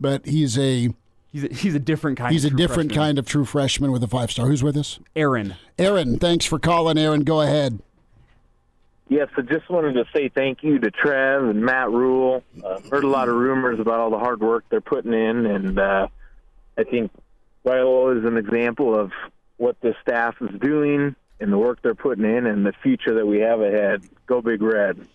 but 0.00 0.26
he's 0.26 0.58
a 0.58 0.90
He's 1.32 1.44
a, 1.44 1.54
he's 1.54 1.74
a 1.76 1.78
different 1.78 2.18
kind. 2.18 2.32
he's 2.32 2.44
a 2.44 2.48
of 2.48 2.50
true 2.54 2.56
different 2.58 2.90
freshman. 2.90 3.04
kind 3.06 3.18
of 3.20 3.24
true 3.26 3.44
freshman 3.44 3.92
with 3.92 4.02
a 4.02 4.08
five 4.08 4.32
star. 4.32 4.46
Who's 4.48 4.64
with 4.64 4.76
us? 4.76 4.98
Aaron. 5.14 5.54
Aaron, 5.78 6.18
thanks 6.18 6.44
for 6.44 6.58
calling. 6.58 6.98
Aaron, 6.98 7.22
go 7.22 7.40
ahead. 7.40 7.78
Yes, 9.08 9.28
I 9.36 9.42
just 9.42 9.68
wanted 9.70 9.92
to 9.94 10.04
say 10.12 10.28
thank 10.28 10.64
you 10.64 10.80
to 10.80 10.90
Trev 10.90 11.44
and 11.44 11.62
Matt 11.62 11.90
Rhule. 11.90 12.42
Uh, 12.64 12.80
heard 12.90 13.04
a 13.04 13.08
lot 13.08 13.28
of 13.28 13.36
rumors 13.36 13.78
about 13.78 14.00
all 14.00 14.10
the 14.10 14.18
hard 14.18 14.40
work 14.40 14.64
they're 14.70 14.80
putting 14.80 15.12
in, 15.12 15.46
and 15.46 15.78
uh, 15.78 16.08
I 16.76 16.82
think 16.84 17.12
Viola 17.64 18.18
is 18.18 18.24
an 18.24 18.36
example 18.36 18.98
of 18.98 19.12
what 19.56 19.76
the 19.82 19.94
staff 20.02 20.34
is 20.40 20.58
doing 20.60 21.14
and 21.40 21.52
the 21.52 21.58
work 21.58 21.80
they're 21.82 21.94
putting 21.94 22.24
in 22.24 22.46
and 22.46 22.64
the 22.64 22.72
future 22.82 23.14
that 23.14 23.26
we 23.26 23.40
have 23.40 23.60
ahead. 23.60 24.02
Go 24.26 24.40
Big 24.40 24.62
Red. 24.62 25.06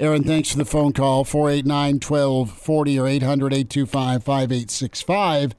Aaron, 0.00 0.22
thanks 0.22 0.52
for 0.52 0.58
the 0.58 0.64
phone 0.64 0.92
call. 0.92 1.24
489 1.24 1.94
1240 1.94 2.98
or 2.98 3.06
800 3.08 3.52
825 3.52 4.24
5865. 4.24 5.54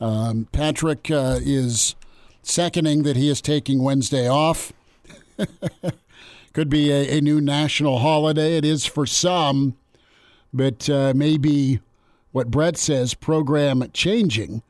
Um, 0.00 0.48
Patrick 0.50 1.10
uh, 1.10 1.38
is 1.40 1.94
seconding 2.42 3.02
that 3.04 3.16
he 3.16 3.28
is 3.28 3.40
taking 3.40 3.82
Wednesday 3.82 4.28
off. 4.28 4.72
Could 6.52 6.68
be 6.68 6.90
a, 6.90 7.18
a 7.18 7.20
new 7.20 7.40
national 7.40 7.98
holiday. 7.98 8.56
It 8.56 8.64
is 8.64 8.84
for 8.84 9.06
some, 9.06 9.76
but 10.52 10.88
uh, 10.90 11.12
maybe 11.14 11.80
what 12.32 12.50
Brett 12.50 12.76
says 12.76 13.14
program 13.14 13.84
changing. 13.92 14.62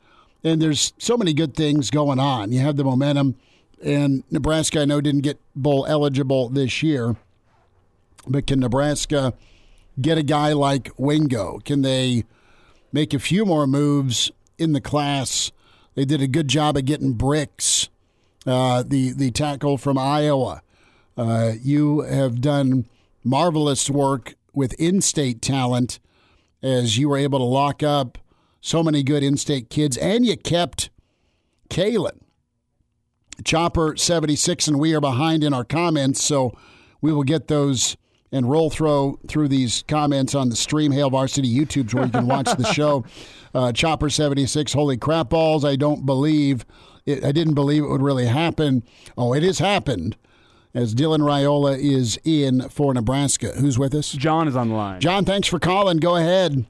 And 0.45 0.61
there's 0.61 0.93
so 0.99 1.17
many 1.17 1.33
good 1.33 1.55
things 1.55 1.91
going 1.91 2.19
on. 2.19 2.53
You 2.53 2.61
have 2.61 2.77
the 2.77 2.85
momentum, 2.85 3.37
and 3.83 4.25
Nebraska, 4.31 4.81
I 4.81 4.85
know, 4.85 5.01
didn't 5.01 5.23
get 5.23 5.39
bowl 5.55 5.87
eligible 5.87 6.49
this 6.49 6.83
year. 6.83 7.17
But 8.27 8.47
can 8.47 8.61
Nebraska 8.61 9.35
get 10.01 10.19
a 10.19 10.23
guy 10.23 10.53
like 10.53 10.91
Wingo? 10.97 11.61
Can 11.65 11.83
they 11.83 12.25
make 12.93 13.15
a 13.15 13.19
few 13.19 13.45
more 13.45 13.67
moves 13.67 14.31
in 14.59 14.73
the 14.73 14.81
class? 14.81 15.53
They 15.95 16.05
did 16.05 16.23
a 16.23 16.29
good 16.29 16.49
job 16.49 16.77
of 16.77 16.85
getting 16.85 17.13
bricks. 17.13 17.89
Uh, 18.47 18.83
the 18.87 19.13
the 19.13 19.31
tackle 19.31 19.77
from 19.77 19.99
Iowa. 19.99 20.63
Uh, 21.17 21.53
you 21.61 22.01
have 22.03 22.41
done 22.41 22.87
marvelous 23.25 23.91
work 23.91 24.35
with 24.55 24.73
in-state 24.75 25.43
talent 25.43 25.99
as 26.63 26.97
you 26.97 27.09
were 27.09 27.17
able 27.17 27.41
to 27.41 27.45
lock 27.45 27.83
up 27.83 28.19
so 28.61 28.83
many 28.83 29.03
good 29.03 29.23
in-state 29.23 29.71
kids, 29.71 29.97
and 29.97 30.25
you 30.25 30.37
kept 30.37 30.91
Kaelin. 31.69 32.21
Chopper 33.45 33.97
76, 33.97 34.69
and 34.69 34.79
we 34.79 34.95
are 34.95 35.01
behind 35.01 35.45
in 35.45 35.53
our 35.53 35.65
comments, 35.65 36.23
so 36.23 36.53
we 37.01 37.13
will 37.13 37.23
get 37.23 37.49
those 37.49 37.97
and 38.31 38.51
roll 38.51 38.69
throw 38.69 39.19
through 39.27 39.49
these 39.49 39.85
comments 39.89 40.35
on 40.35 40.51
the 40.51 40.57
Stream 40.57 40.93
Hail 40.93 41.09
Varsity 41.09 41.49
YouTube 41.49 41.93
where 41.95 42.05
you 42.05 42.11
can 42.13 42.27
watch 42.27 42.55
the 42.57 42.73
show. 42.73 43.05
Uh, 43.55 43.73
Chopper 43.73 44.11
76, 44.11 44.75
holy 44.75 44.99
crap 44.99 45.31
balls, 45.31 45.65
I 45.65 45.75
don't 45.75 46.05
believe, 46.05 46.67
it, 47.07 47.25
I 47.25 47.33
didn't 47.33 47.55
believe 47.55 47.83
it 47.83 47.89
would 47.89 48.03
really 48.03 48.27
happen. 48.27 48.83
Oh, 49.17 49.33
it 49.33 49.43
has 49.43 49.59
happened 49.59 50.19
as 50.75 50.95
Dylan 50.95 51.21
Raiola 51.21 51.79
is 51.79 52.21
in 52.25 52.69
for 52.69 52.93
Nebraska. 52.93 53.53
Who's 53.59 53.79
with 53.79 53.95
us? 53.95 54.13
John 54.13 54.49
is 54.49 54.55
on 54.55 54.69
the 54.69 54.75
line. 54.75 55.01
John, 55.01 55.25
thanks 55.25 55.49
for 55.49 55.59
calling. 55.59 55.97
Go 55.97 56.17
ahead. 56.17 56.67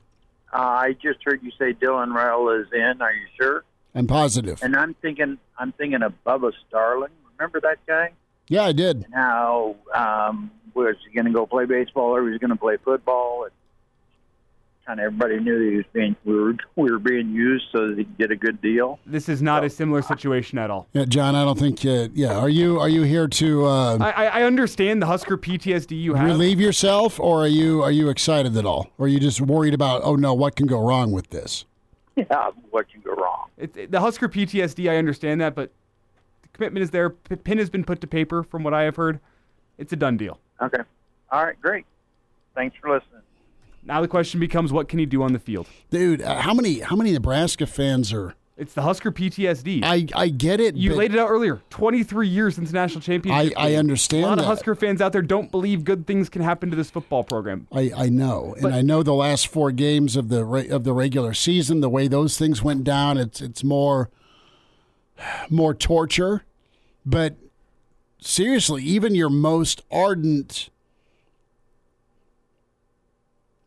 Uh, 0.53 0.57
I 0.57 0.93
just 1.03 1.19
heard 1.25 1.43
you 1.43 1.51
say 1.59 1.75
Dylan 1.75 2.17
Raiola 2.17 2.63
is 2.63 2.69
in. 2.73 3.03
Are 3.03 3.13
you 3.13 3.27
sure? 3.37 3.65
I'm 3.95 4.07
positive. 4.07 4.63
And 4.63 4.77
I'm 4.77 4.95
thinking, 4.95 5.39
I'm 5.59 5.73
thinking 5.73 6.03
of 6.03 6.13
Bubba 6.25 6.53
Starling. 6.69 7.11
Remember 7.39 7.61
that 7.61 7.79
guy? 7.87 8.13
Yeah, 8.49 8.65
I 8.65 8.73
did. 8.73 9.05
And 9.05 9.15
how 9.15 9.77
um, 9.95 10.51
was 10.75 10.97
he 11.07 11.15
going 11.15 11.27
to 11.27 11.33
go 11.33 11.47
play 11.47 11.67
baseball 11.67 12.17
or 12.17 12.23
was 12.23 12.33
he 12.33 12.39
going 12.39 12.51
to 12.51 12.57
play 12.57 12.77
football? 12.85 13.45
And 13.45 13.53
kind 14.89 15.01
of 15.01 15.05
everybody 15.05 15.39
knew 15.39 15.59
that 15.59 15.71
he 15.71 15.77
was 15.77 15.85
being 15.93 16.17
we 16.25 16.35
were 16.35 16.57
we 16.77 16.91
were 16.91 16.99
being 16.99 17.31
used 17.31 17.67
so 17.71 17.89
that 17.89 17.99
he 17.99 18.05
could 18.05 18.19
get 18.19 18.31
a 18.31 18.37
good 18.37 18.61
deal. 18.63 18.99
This 19.05 19.29
is 19.29 19.43
not 19.43 19.63
a 19.63 19.71
similar 19.71 20.01
situation 20.01 20.59
at 20.59 20.71
all. 20.71 20.89
Yeah, 20.95 21.05
John, 21.05 21.35
I 21.35 21.45
don't 21.45 21.59
think. 21.59 21.85
Uh, 21.85 22.09
yeah, 22.15 22.39
are 22.39 22.49
you 22.49 22.81
are 22.81 22.89
you 22.89 23.03
here 23.03 23.29
to 23.29 23.67
uh, 23.67 23.99
I, 24.01 24.11
I 24.11 24.25
I 24.25 24.43
understand 24.45 25.03
the 25.03 25.07
Husker 25.07 25.37
PTSD 25.37 26.01
you 26.01 26.15
have. 26.15 26.27
relieve 26.27 26.59
yourself, 26.59 27.21
or 27.21 27.43
are 27.45 27.49
you 27.49 27.83
are 27.83 27.93
you 27.93 28.09
excited 28.09 28.57
at 28.57 28.65
all, 28.65 28.91
or 28.97 29.05
are 29.05 29.09
you 29.09 29.21
just 29.21 29.43
worried 29.43 29.75
about? 29.75 30.01
Oh 30.05 30.17
no, 30.17 30.33
what 30.33 30.57
can 30.57 30.67
go 30.67 30.81
wrong 30.81 31.13
with 31.13 31.29
this? 31.31 31.67
Yeah, 32.31 32.51
what 32.71 32.91
can 32.91 33.01
go 33.01 33.13
wrong? 33.15 33.49
It, 33.57 33.77
it- 33.77 33.91
the 33.91 34.01
Husker 34.01 34.29
PTSD, 34.29 34.91
I 34.91 34.97
understand 34.97 35.41
that, 35.41 35.55
but 35.55 35.71
the 36.43 36.49
commitment 36.53 36.83
is 36.83 36.91
there. 36.91 37.11
P- 37.11 37.37
Pin 37.37 37.59
has 37.59 37.71
been 37.71 37.85
put 37.85 38.01
to 38.01 38.07
paper, 38.07 38.43
from 38.43 38.63
what 38.65 38.75
I 38.75 38.83
have 38.83 38.97
heard. 38.97 39.21
It's 39.79 39.93
a 39.93 39.97
done 39.97 40.17
deal. 40.17 40.41
Okay, 40.61 40.83
all 41.31 41.45
right, 41.45 41.61
great. 41.61 41.85
Thanks 42.55 42.77
for 42.81 42.91
listening. 42.95 43.23
Now 43.85 44.01
the 44.01 44.09
question 44.09 44.41
becomes, 44.41 44.73
what 44.73 44.89
can 44.89 44.99
he 44.99 45.07
do 45.07 45.23
on 45.23 45.33
the 45.33 45.39
field? 45.39 45.67
Dude, 45.91 46.21
uh, 46.21 46.41
how 46.41 46.53
many 46.53 46.81
how 46.81 46.97
many 46.97 47.13
Nebraska 47.13 47.67
fans 47.67 48.13
are? 48.13 48.35
It's 48.59 48.75
the 48.75 48.83
Husker 48.83 49.13
PTSD. 49.13 49.85
I 49.85 50.07
I 50.15 50.29
get 50.29 50.59
it. 50.59 50.75
you 50.75 50.97
laid 50.97 51.15
it 51.15 51.19
out 51.21 51.29
earlier. 51.31 51.63
23 51.71 52.27
years 52.27 52.57
since 52.57 52.73
national 52.73 53.01
championship. 53.03 53.57
I- 53.57 53.69
I 53.71 53.75
understand 53.77 54.25
A 54.25 54.29
lot 54.29 54.35
that. 54.39 54.43
of 54.43 54.49
Husker 54.49 54.75
fans 54.75 55.01
out 55.01 55.13
there 55.13 55.23
don't 55.23 55.51
believe 55.53 55.85
good 55.85 56.09
things 56.09 56.29
can 56.29 56.43
happen 56.43 56.69
to 56.71 56.77
this 56.77 56.91
football 56.91 57.23
program. 57.23 57.69
I, 57.71 57.93
I 57.97 58.09
know, 58.09 58.57
and 58.61 58.75
I 58.75 58.83
know 58.83 59.05
the 59.05 59.15
last 59.15 59.47
four 59.47 59.71
games 59.71 60.17
of 60.17 60.29
the 60.29 60.45
re- 60.45 60.69
of 60.69 60.83
the 60.83 60.93
regular 60.93 61.35
season, 61.35 61.81
the 61.81 61.89
way 61.89 62.09
those 62.09 62.37
things 62.37 62.61
went 62.61 62.83
down, 62.83 63.17
it's 63.17 63.41
it's 63.41 63.63
more 63.63 64.11
more 65.49 65.73
torture. 65.73 66.43
But 67.07 67.37
seriously, 68.21 68.83
even 68.83 69.15
your 69.15 69.31
most 69.31 69.83
ardent 69.91 70.69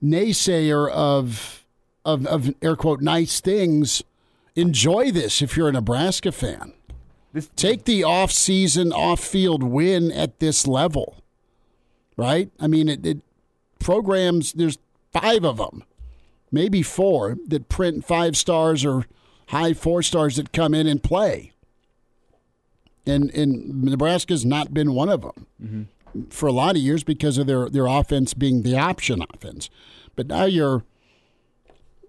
naysayer 0.03 0.89
of 0.91 1.63
of 2.03 2.25
of 2.27 2.53
air 2.61 2.75
quote 2.75 3.01
nice 3.01 3.39
things 3.39 4.03
enjoy 4.55 5.11
this 5.11 5.41
if 5.41 5.55
you're 5.55 5.69
a 5.69 5.73
Nebraska 5.73 6.31
fan. 6.31 6.73
This 7.33 7.49
Take 7.55 7.85
the 7.85 8.03
off 8.03 8.31
season, 8.31 8.91
off 8.91 9.21
field 9.21 9.63
win 9.63 10.11
at 10.11 10.39
this 10.39 10.67
level, 10.67 11.23
right? 12.17 12.51
I 12.59 12.67
mean, 12.67 12.89
it, 12.89 13.05
it 13.05 13.19
programs. 13.79 14.51
There's 14.53 14.77
five 15.13 15.45
of 15.45 15.57
them, 15.57 15.83
maybe 16.51 16.81
four 16.81 17.37
that 17.47 17.69
print 17.69 18.05
five 18.05 18.35
stars 18.35 18.83
or 18.83 19.05
high 19.47 19.73
four 19.73 20.03
stars 20.03 20.35
that 20.35 20.51
come 20.51 20.73
in 20.73 20.87
and 20.87 21.01
play. 21.01 21.53
And 23.05 23.31
and 23.31 23.83
Nebraska's 23.83 24.45
not 24.45 24.73
been 24.73 24.93
one 24.93 25.09
of 25.09 25.21
them 25.21 25.47
mm-hmm. 25.63 26.23
for 26.29 26.47
a 26.47 26.53
lot 26.53 26.75
of 26.75 26.81
years 26.81 27.03
because 27.03 27.37
of 27.37 27.47
their 27.47 27.69
their 27.69 27.87
offense 27.87 28.33
being 28.33 28.63
the 28.63 28.77
option 28.77 29.23
offense. 29.33 29.69
But 30.17 30.27
now 30.27 30.43
you're 30.45 30.83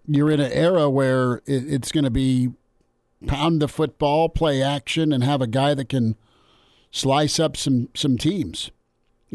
you're 0.06 0.30
in 0.30 0.40
an 0.40 0.52
era 0.52 0.90
where 0.90 1.36
it, 1.46 1.72
it's 1.72 1.92
going 1.92 2.04
to 2.04 2.10
be 2.10 2.50
pound 3.26 3.62
the 3.62 3.68
football, 3.68 4.28
play 4.28 4.62
action, 4.62 5.12
and 5.12 5.22
have 5.22 5.40
a 5.40 5.46
guy 5.46 5.74
that 5.74 5.88
can 5.88 6.16
slice 6.90 7.40
up 7.40 7.56
some 7.56 7.88
some 7.94 8.18
teams 8.18 8.70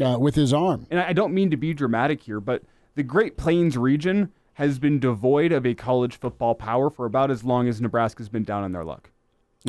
uh, 0.02 0.16
with 0.18 0.34
his 0.34 0.52
arm. 0.52 0.86
And 0.90 1.00
I 1.00 1.12
don't 1.12 1.34
mean 1.34 1.50
to 1.50 1.56
be 1.56 1.74
dramatic 1.74 2.22
here, 2.22 2.40
but 2.40 2.62
the 2.94 3.02
Great 3.02 3.36
Plains 3.36 3.76
region 3.76 4.32
has 4.54 4.78
been 4.78 4.98
devoid 4.98 5.52
of 5.52 5.64
a 5.64 5.74
college 5.74 6.16
football 6.16 6.54
power 6.54 6.90
for 6.90 7.06
about 7.06 7.30
as 7.30 7.44
long 7.44 7.68
as 7.68 7.80
Nebraska's 7.80 8.28
been 8.28 8.44
down 8.44 8.64
on 8.64 8.72
their 8.72 8.84
luck. 8.84 9.10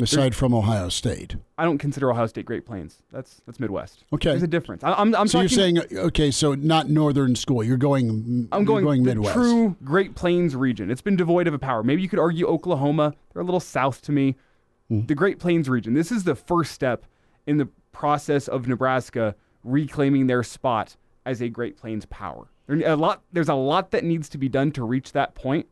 Aside 0.00 0.36
from 0.36 0.54
Ohio 0.54 0.88
State, 0.88 1.34
I 1.58 1.64
don't 1.64 1.78
consider 1.78 2.12
Ohio 2.12 2.26
State 2.26 2.46
Great 2.46 2.64
Plains. 2.64 3.02
That's 3.10 3.40
that's 3.44 3.58
Midwest. 3.58 4.04
Okay, 4.12 4.30
there's 4.30 4.42
a 4.42 4.46
difference. 4.46 4.84
I, 4.84 4.92
am 4.92 5.14
I'm 5.16 5.26
so 5.26 5.42
talking, 5.42 5.74
you're 5.74 5.84
saying 5.88 5.98
okay, 6.06 6.30
so 6.30 6.54
not 6.54 6.88
northern 6.88 7.34
school. 7.34 7.64
You're 7.64 7.76
going. 7.76 8.48
I'm 8.52 8.64
going, 8.64 8.84
going 8.84 9.02
the 9.02 9.10
Midwest. 9.10 9.34
True 9.34 9.76
Great 9.82 10.14
Plains 10.14 10.54
region. 10.54 10.90
It's 10.90 11.02
been 11.02 11.16
devoid 11.16 11.48
of 11.48 11.54
a 11.54 11.58
power. 11.58 11.82
Maybe 11.82 12.02
you 12.02 12.08
could 12.08 12.20
argue 12.20 12.46
Oklahoma. 12.46 13.14
They're 13.32 13.42
a 13.42 13.44
little 13.44 13.58
south 13.58 14.00
to 14.02 14.12
me. 14.12 14.36
Mm. 14.90 15.08
The 15.08 15.14
Great 15.16 15.40
Plains 15.40 15.68
region. 15.68 15.94
This 15.94 16.12
is 16.12 16.22
the 16.22 16.36
first 16.36 16.72
step 16.72 17.04
in 17.46 17.58
the 17.58 17.68
process 17.92 18.46
of 18.46 18.68
Nebraska 18.68 19.34
reclaiming 19.64 20.26
their 20.26 20.42
spot 20.42 20.96
as 21.26 21.40
a 21.40 21.48
Great 21.48 21.76
Plains 21.76 22.06
power. 22.06 22.48
a 22.68 22.96
lot, 22.96 23.22
there's 23.32 23.48
a 23.48 23.54
lot 23.54 23.90
that 23.90 24.04
needs 24.04 24.28
to 24.30 24.38
be 24.38 24.48
done 24.48 24.72
to 24.72 24.84
reach 24.84 25.12
that 25.12 25.34
point. 25.34 25.66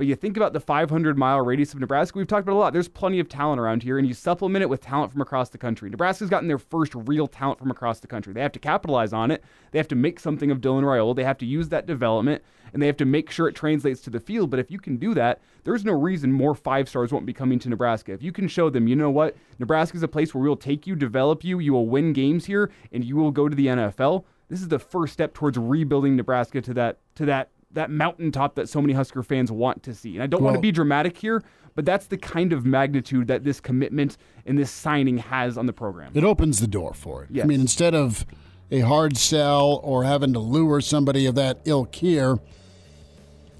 But 0.00 0.06
you 0.06 0.16
think 0.16 0.38
about 0.38 0.54
the 0.54 0.60
500 0.60 1.18
mile 1.18 1.42
radius 1.42 1.74
of 1.74 1.80
Nebraska, 1.80 2.16
we've 2.16 2.26
talked 2.26 2.48
about 2.48 2.54
a 2.54 2.58
lot. 2.58 2.72
There's 2.72 2.88
plenty 2.88 3.20
of 3.20 3.28
talent 3.28 3.60
around 3.60 3.82
here, 3.82 3.98
and 3.98 4.08
you 4.08 4.14
supplement 4.14 4.62
it 4.62 4.70
with 4.70 4.80
talent 4.80 5.12
from 5.12 5.20
across 5.20 5.50
the 5.50 5.58
country. 5.58 5.90
Nebraska's 5.90 6.30
gotten 6.30 6.48
their 6.48 6.56
first 6.56 6.94
real 6.94 7.26
talent 7.26 7.58
from 7.58 7.70
across 7.70 8.00
the 8.00 8.06
country. 8.06 8.32
They 8.32 8.40
have 8.40 8.52
to 8.52 8.58
capitalize 8.58 9.12
on 9.12 9.30
it. 9.30 9.44
They 9.72 9.78
have 9.78 9.88
to 9.88 9.94
make 9.94 10.18
something 10.18 10.50
of 10.50 10.62
Dylan 10.62 10.84
Raiola. 10.84 11.14
They 11.14 11.24
have 11.24 11.36
to 11.36 11.44
use 11.44 11.68
that 11.68 11.84
development, 11.84 12.42
and 12.72 12.80
they 12.80 12.86
have 12.86 12.96
to 12.96 13.04
make 13.04 13.30
sure 13.30 13.46
it 13.46 13.54
translates 13.54 14.00
to 14.00 14.08
the 14.08 14.20
field. 14.20 14.48
But 14.48 14.58
if 14.58 14.70
you 14.70 14.78
can 14.78 14.96
do 14.96 15.12
that, 15.12 15.42
there's 15.64 15.84
no 15.84 15.92
reason 15.92 16.32
more 16.32 16.54
five 16.54 16.88
stars 16.88 17.12
won't 17.12 17.26
be 17.26 17.34
coming 17.34 17.58
to 17.58 17.68
Nebraska. 17.68 18.14
If 18.14 18.22
you 18.22 18.32
can 18.32 18.48
show 18.48 18.70
them, 18.70 18.88
you 18.88 18.96
know 18.96 19.10
what, 19.10 19.36
Nebraska's 19.58 20.02
a 20.02 20.08
place 20.08 20.32
where 20.32 20.40
we 20.40 20.48
will 20.48 20.56
take 20.56 20.86
you, 20.86 20.96
develop 20.96 21.44
you, 21.44 21.58
you 21.58 21.74
will 21.74 21.88
win 21.88 22.14
games 22.14 22.46
here, 22.46 22.70
and 22.90 23.04
you 23.04 23.16
will 23.16 23.32
go 23.32 23.50
to 23.50 23.54
the 23.54 23.66
NFL. 23.66 24.24
This 24.48 24.62
is 24.62 24.68
the 24.68 24.78
first 24.78 25.12
step 25.12 25.34
towards 25.34 25.58
rebuilding 25.58 26.16
Nebraska 26.16 26.62
to 26.62 26.72
that 26.72 27.00
to 27.16 27.26
that 27.26 27.50
that 27.72 27.90
mountaintop 27.90 28.54
that 28.56 28.68
so 28.68 28.80
many 28.80 28.92
Husker 28.92 29.22
fans 29.22 29.50
want 29.52 29.82
to 29.84 29.94
see. 29.94 30.14
And 30.14 30.22
I 30.22 30.26
don't 30.26 30.40
well, 30.40 30.52
want 30.52 30.56
to 30.56 30.60
be 30.60 30.72
dramatic 30.72 31.16
here, 31.16 31.42
but 31.74 31.84
that's 31.84 32.06
the 32.06 32.18
kind 32.18 32.52
of 32.52 32.66
magnitude 32.66 33.28
that 33.28 33.44
this 33.44 33.60
commitment 33.60 34.16
and 34.46 34.58
this 34.58 34.70
signing 34.70 35.18
has 35.18 35.56
on 35.56 35.66
the 35.66 35.72
program. 35.72 36.12
It 36.14 36.24
opens 36.24 36.60
the 36.60 36.66
door 36.66 36.94
for 36.94 37.24
it. 37.24 37.30
Yes. 37.30 37.44
I 37.44 37.46
mean, 37.46 37.60
instead 37.60 37.94
of 37.94 38.26
a 38.70 38.80
hard 38.80 39.16
sell 39.16 39.80
or 39.82 40.04
having 40.04 40.32
to 40.32 40.38
lure 40.38 40.80
somebody 40.80 41.26
of 41.26 41.34
that 41.36 41.60
ilk 41.64 41.94
here, 41.94 42.38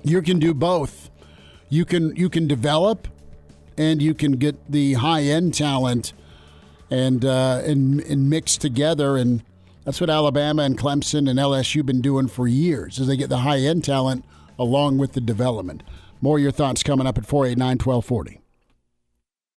you 0.02 0.22
can 0.22 0.38
do 0.38 0.54
both. 0.54 1.10
You 1.68 1.84
can 1.84 2.16
you 2.16 2.28
can 2.28 2.48
develop, 2.48 3.06
and 3.78 4.02
you 4.02 4.14
can 4.14 4.32
get 4.32 4.70
the 4.70 4.94
high 4.94 5.22
end 5.22 5.54
talent, 5.54 6.12
and 6.90 7.24
uh, 7.24 7.62
and 7.64 8.00
and 8.00 8.28
mix 8.28 8.56
together 8.56 9.16
and 9.16 9.44
that's 9.90 10.00
what 10.00 10.08
Alabama 10.08 10.62
and 10.62 10.78
Clemson 10.78 11.28
and 11.28 11.36
LSU 11.36 11.84
been 11.84 12.00
doing 12.00 12.28
for 12.28 12.46
years, 12.46 13.00
as 13.00 13.08
they 13.08 13.16
get 13.16 13.28
the 13.28 13.38
high 13.38 13.58
end 13.58 13.82
talent 13.82 14.24
along 14.56 14.98
with 14.98 15.14
the 15.14 15.20
development. 15.20 15.82
More 16.20 16.36
of 16.36 16.42
your 16.44 16.52
thoughts 16.52 16.84
coming 16.84 17.08
up 17.08 17.18
at 17.18 17.26
489 17.26 17.78
1240. 17.78 18.39